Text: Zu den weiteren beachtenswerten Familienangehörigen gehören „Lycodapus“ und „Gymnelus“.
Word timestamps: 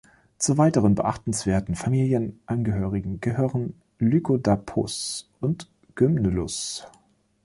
Zu 0.39 0.53
den 0.53 0.57
weiteren 0.57 0.95
beachtenswerten 0.95 1.75
Familienangehörigen 1.75 3.21
gehören 3.21 3.79
„Lycodapus“ 3.99 5.29
und 5.41 5.69
„Gymnelus“. 5.93 6.87